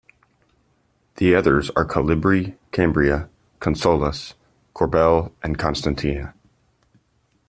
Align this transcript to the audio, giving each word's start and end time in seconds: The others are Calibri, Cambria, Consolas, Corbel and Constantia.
The 1.17 1.35
others 1.35 1.69
are 1.75 1.85
Calibri, 1.85 2.55
Cambria, 2.71 3.29
Consolas, 3.59 4.33
Corbel 4.73 5.31
and 5.43 5.59
Constantia. 5.59 6.33